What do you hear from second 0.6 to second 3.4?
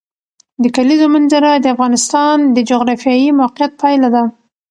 د کلیزو منظره د افغانستان د جغرافیایي